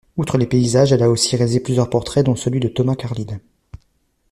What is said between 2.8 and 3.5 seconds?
Carlyle.